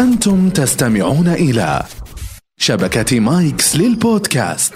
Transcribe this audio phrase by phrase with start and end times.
[0.00, 1.82] أنتم تستمعون إلى
[2.58, 4.74] شبكة مايكس للبودكاست.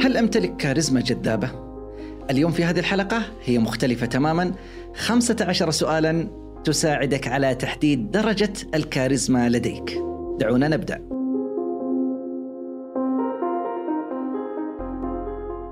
[0.00, 1.50] هل أمتلك كاريزما جذابة؟
[2.30, 4.54] اليوم في هذه الحلقة هي مختلفة تماما.
[4.94, 6.28] 15 سؤالا
[6.64, 9.98] تساعدك على تحديد درجة الكاريزما لديك.
[10.40, 11.19] دعونا نبدأ.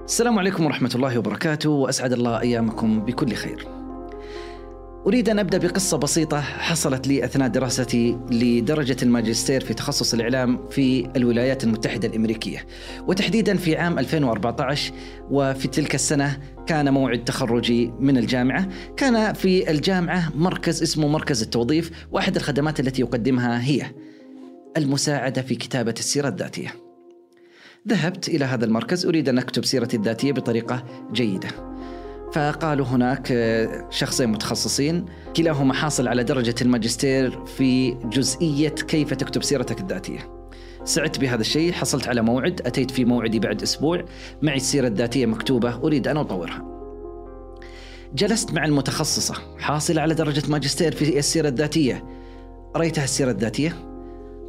[0.08, 3.68] السلام عليكم ورحمة الله وبركاته وأسعد الله أيامكم بكل خير.
[5.06, 11.08] أريد أن أبدأ بقصة بسيطة حصلت لي أثناء دراستي لدرجة الماجستير في تخصص الإعلام في
[11.16, 12.66] الولايات المتحدة الأمريكية.
[13.06, 14.92] وتحديدا في عام 2014
[15.30, 18.68] وفي تلك السنة كان موعد تخرجي من الجامعة.
[18.96, 23.82] كان في الجامعة مركز اسمه مركز التوظيف وأحد الخدمات التي يقدمها هي
[24.76, 26.87] المساعدة في كتابة السيرة الذاتية.
[27.88, 31.48] ذهبت إلى هذا المركز أريد أن أكتب سيرتي الذاتية بطريقة جيدة.
[32.32, 33.32] فقالوا هناك
[33.90, 35.04] شخصين متخصصين
[35.36, 40.18] كلاهما حاصل على درجة الماجستير في جزئية كيف تكتب سيرتك الذاتية.
[40.84, 44.04] سعدت بهذا الشيء حصلت على موعد أتيت في موعدي بعد أسبوع.
[44.42, 46.64] معي السيرة الذاتية مكتوبة أريد أن أطورها.
[48.14, 52.04] جلست مع المتخصصة حاصلة على درجة ماجستير في السيرة الذاتية.
[52.76, 53.76] رأيتها السيرة الذاتية؟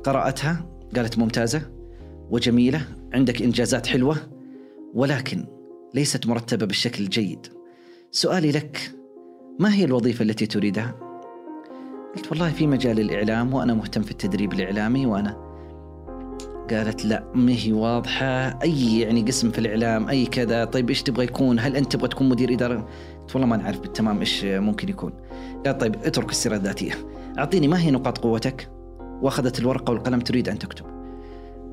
[0.03, 0.65] قرأتها
[0.95, 1.61] قالت ممتازة
[2.29, 2.81] وجميلة.
[3.13, 4.17] عندك إنجازات حلوة
[4.93, 5.45] ولكن
[5.93, 7.47] ليست مرتبة بالشكل الجيد.
[8.11, 8.91] سؤالي لك
[9.59, 10.95] ما هي الوظيفة التي تريدها؟
[12.15, 15.49] قلت والله في مجال الإعلام وأنا مهتم في التدريب الإعلامي وأنا
[16.69, 21.23] قالت لا ما هي واضحة؟ أي يعني قسم في الإعلام؟ أي كذا؟ طيب إيش تبغى
[21.23, 22.87] يكون؟ هل أنت تبغى تكون مدير إدارة؟
[23.21, 25.13] قلت والله ما نعرف بالتمام إيش ممكن يكون.
[25.65, 26.93] قال طيب اترك السيرة الذاتية.
[27.37, 28.71] أعطيني ما هي نقاط قوتك؟
[29.21, 30.98] وأخذت الورقة والقلم تريد أن تكتب.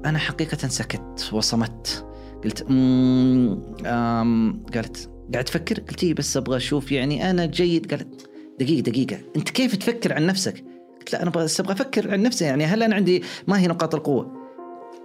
[0.06, 2.06] أنا حقيقة سكت وصمت.
[2.44, 7.90] قلت أمم قالت قاعد تفكر؟ قلت إيه بس أبغى أشوف يعني أنا جيد.
[7.90, 8.28] قالت
[8.60, 10.64] دقيقة دقيقة أنت كيف تفكر عن نفسك؟
[10.98, 13.94] قلت لا أنا بس أبغى أفكر عن نفسي يعني هل أنا عندي ما هي نقاط
[13.94, 14.46] القوة؟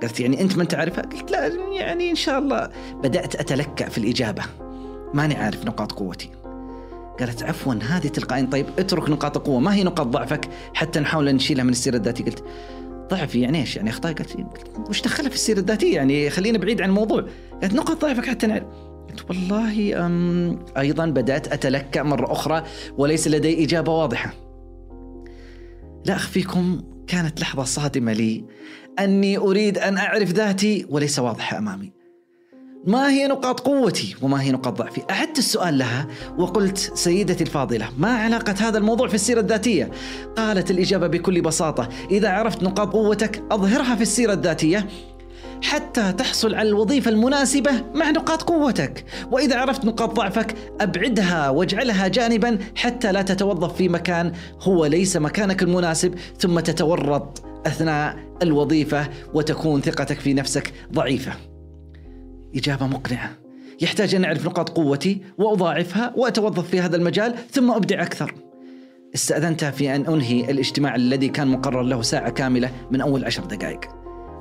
[0.01, 2.69] قالت يعني أنت ما أنت عارفها؟ قلت لا يعني إن شاء الله.
[3.03, 4.43] بدأت أتلكأ في الإجابة.
[5.13, 6.29] ماني عارف نقاط قوتي.
[7.19, 8.47] قالت عفوا هذه تلقائيا.
[8.51, 12.25] طيب اترك نقاط القوة ما هي نقاط ضعفك؟ حتى نحاول نشيلها من السيرة الذاتية.
[12.25, 12.43] قلت
[13.11, 14.35] ضعفي يعني إيش؟ يعني أخطاء قالت
[14.89, 17.25] وش دخلها في السيرة الذاتية؟ يعني خلينا بعيد عن الموضوع.
[17.61, 18.63] قالت نقاط ضعفك حتى نعرف.
[19.09, 22.63] قلت والله أم أيضا بدأت أتلكأ مرة أخرى
[22.97, 24.33] وليس لدي إجابة واضحة.
[26.05, 28.45] لا أخفيكم كانت لحظة صادمة لي.
[28.99, 32.00] أني أريد أن أعرف ذاتي وليس واضحة أمامي.
[32.87, 38.09] ما هي نقاط قوتي وما هي نقاط ضعفي؟ أعدت السؤال لها وقلت سيدتي الفاضلة ما
[38.09, 39.91] علاقة هذا الموضوع في السيرة الذاتية؟
[40.37, 44.87] قالت الإجابة بكل بساطة إذا عرفت نقاط قوتك أظهرها في السيرة الذاتية
[45.63, 49.05] حتى تحصل على الوظيفة المناسبة مع نقاط قوتك.
[49.31, 54.31] وإذا عرفت نقاط ضعفك أبعدها واجعلها جانبا حتى لا تتوظف في مكان
[54.61, 61.50] هو ليس مكانك المناسب ثم تتورط أثناء الوظيفة وتكون ثقتك في نفسك ضعيفة.
[62.55, 63.31] إجابة مقنعة.
[63.81, 68.33] يحتاج أن أعرف نقاط قوتي وأضاعفها وأتوظف في هذا المجال ثم أبدع أكثر.
[69.15, 73.79] استأذنتها في أن أنهي الاجتماع الذي كان مقرر له ساعة كاملة من أول عشر دقائق.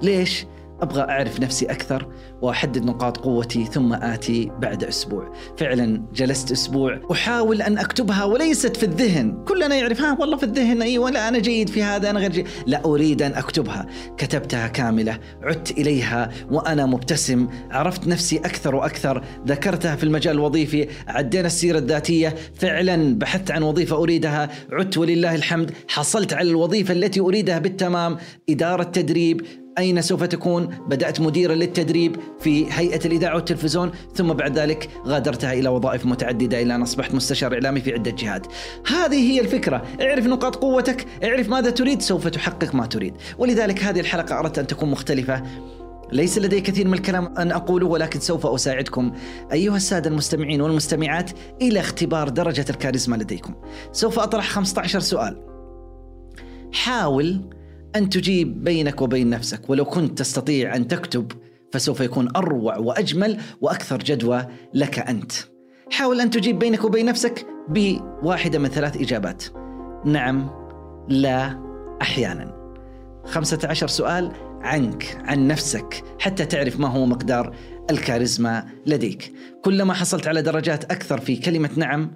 [0.03, 0.47] ليش؟
[0.83, 2.09] أبغى أعرف نفسي أكثر
[2.43, 5.33] وأحدد نقاط قوتي ثم آتي بعد أسبوع.
[5.57, 9.45] فعلا جلست أسبوع أحاول أن أكتبها وليست في الذهن.
[9.49, 12.47] كلنا يعرف ها والله في الذهن أيوه لا أنا جيد في هذا أنا غير جيد.
[12.67, 13.87] لا أريد أن أكتبها.
[14.17, 17.49] كتبتها كاملة عدت إليها وأنا مبتسم.
[17.71, 19.25] عرفت نفسي أكثر وأكثر.
[19.47, 20.89] ذكرتها في المجال الوظيفي.
[21.09, 22.35] عدينا السيرة الذاتية.
[22.55, 24.49] فعلا بحثت عن وظيفة أريدها.
[24.73, 25.73] عدت ولله الحمد.
[25.89, 28.17] حصلت على الوظيفة التي أريدها بالتمام.
[28.51, 29.47] إدارة تدريب.
[29.81, 35.69] أين سوف تكون؟ بدأت مديرا للتدريب في هيئة الإذاعة والتلفزيون ثم بعد ذلك غادرتها إلى
[35.69, 38.47] وظائف متعددة إلى أن أصبحت مستشار إعلامي في عدة جهات.
[38.87, 39.83] هذه هي الفكرة.
[40.01, 43.15] اعرف نقاط قوتك اعرف ماذا تريد سوف تحقق ما تريد.
[43.39, 45.43] ولذلك هذه الحلقة أردت أن تكون مختلفة.
[46.13, 49.13] ليس لدي كثير من الكلام أن أقوله ولكن سوف أساعدكم.
[49.53, 51.31] أيها السادة المستمعين والمستمعات
[51.63, 53.55] إلى اختبار درجة الكاريزما لديكم.
[53.93, 55.43] سوف أطرح 15 سؤال.
[56.73, 57.41] حاول
[57.97, 61.33] أن تجيب بينك وبين نفسك ولو كنت تستطيع أن تكتب
[61.73, 65.33] فسوف يكون أروع وأجمل وأكثر جدوى لك أنت.
[65.91, 69.45] حاول أن تجيب بينك وبين نفسك بواحدة من ثلاث إجابات.
[70.05, 70.51] نعم
[71.09, 71.61] لا
[72.03, 72.61] أحيانا.
[73.25, 77.57] خمسة عشر سؤال عنك عن نفسك حتى تعرف ما هو مقدار
[77.91, 79.33] الكاريزما لديك.
[79.63, 82.11] كلما حصلت على درجات أكثر في كلمة نعم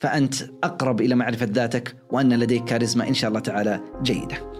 [0.00, 0.34] فأنت
[0.64, 4.57] أقرب إلى معرفة ذاتك وأن لديك كاريزما إن شاء الله تعالى جيدة.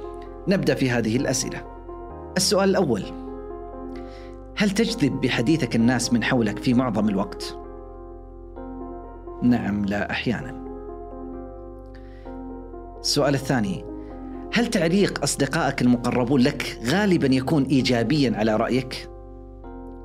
[0.48, 1.64] نبدأ في هذه الأسئلة.
[2.36, 3.02] السؤال الأول:
[4.56, 7.58] هل تجذب بحديثك الناس من حولك في معظم الوقت؟
[9.42, 10.68] نعم لا أحيانا
[13.00, 13.84] السؤال الثاني
[14.52, 19.08] هل تعليق أصدقائك المقربون لك غالبا يكون إيجابيا على رأيك؟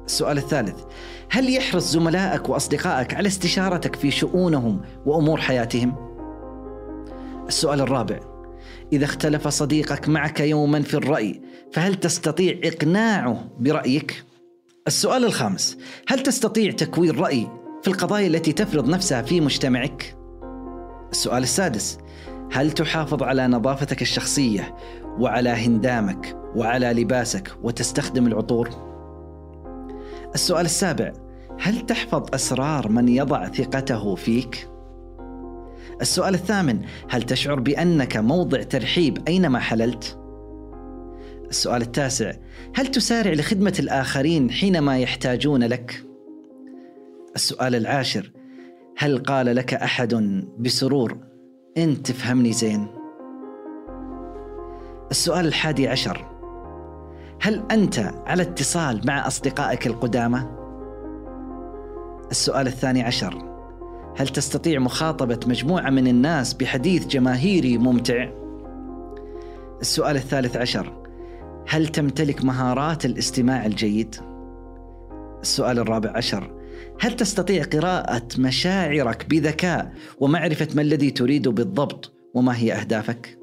[0.06, 0.84] السؤال الثالث
[1.30, 5.96] هل يحرص زملائك وأصدقائك على استشارتك في شؤونهم وأمور حياتهم؟
[7.48, 8.20] السؤال الرابع
[8.94, 14.24] إذا اختلف صديقك معك يوما في الرأي فهل تستطيع إقناعه برأيك؟
[14.88, 15.78] السؤال الخامس
[16.08, 17.48] هل تستطيع تكوين رأي
[17.82, 20.16] في القضايا التي تفرض نفسها في مجتمعك؟
[21.12, 21.98] السؤال السادس
[22.52, 24.76] هل تحافظ على نظافتك الشخصية
[25.20, 28.70] وعلى هندامك وعلى لباسك وتستخدم العطور؟
[30.36, 31.14] السؤال السابع
[31.60, 34.73] هل تحفظ أسرار من يضع ثقته فيك؟
[36.04, 40.20] السؤال الثامن هل تشعر بأنك موضع ترحيب أينما حللت؟
[41.50, 42.34] السؤال التاسع
[42.76, 46.04] هل تسارع لخدمة الآخرين حينما يحتاجون لك؟
[47.36, 48.32] السؤال العاشر
[48.98, 51.18] هل قال لك أحد بسرور
[51.78, 52.88] أنت تفهمني زين؟
[55.12, 56.26] السؤال الحادي عشر
[57.42, 60.44] هل أنت على اتصال مع أصدقائك القدامى؟
[62.32, 63.53] السؤال الثاني عشر
[64.18, 68.30] هل تستطيع مخاطبة مجموعة من الناس بحديث جماهيري ممتع؟
[69.82, 71.04] السؤال الثالث عشر
[71.68, 74.16] هل تمتلك مهارات الاستماع الجيد؟
[75.42, 76.54] السؤال الرابع عشر
[77.02, 83.38] هل تستطيع قراءة مشاعرك بذكاء ومعرفة ما الذي تريد بالضبط وما هي أهدافك؟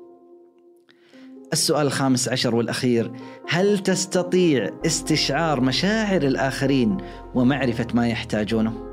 [1.53, 3.13] السؤال الخامس عشر والأخير
[3.49, 6.97] هل تستطيع استشعار مشاعر الآخرين
[7.35, 8.90] ومعرفة ما يحتاجونه؟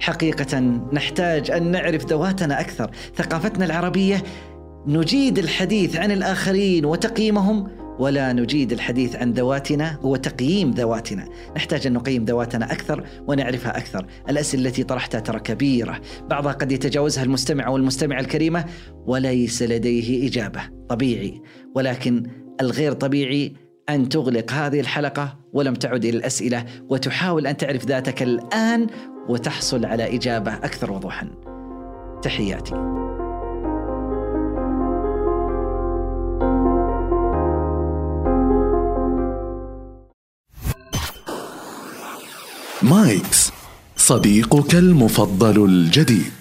[0.00, 0.58] حقيقة
[0.92, 2.90] نحتاج أن نعرف ذواتنا أكثر.
[3.16, 4.22] ثقافتنا العربية
[4.86, 7.68] نجيد الحديث عن الآخرين وتقييمهم
[7.98, 11.28] ولا نجيد الحديث عن ذواتنا وتقييم ذواتنا.
[11.56, 14.06] نحتاج أن نقيم ذواتنا أكثر ونعرفها أكثر.
[14.28, 16.00] الأسئلة التي طرحتها ترى كبيرة.
[16.30, 18.64] بعضها قد يتجاوزها المستمع أو المستمعة الكريمة
[19.06, 20.60] وليس لديه إجابة.
[20.88, 21.42] طبيعي.
[21.74, 22.22] ولكن
[22.60, 23.52] الغير طبيعي
[23.88, 28.86] أن تغلق هذه الحلقة ولم تعد إلى الأسئلة وتحاول أن تعرف ذاتك الآن
[29.28, 31.30] وتحصل على إجابة أكثر وضوحا.
[32.22, 32.74] تحياتي.
[42.82, 43.52] مايكس
[43.96, 46.39] صديقك المفضل الجديد.